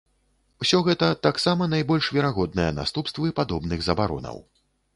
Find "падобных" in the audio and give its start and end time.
3.41-3.79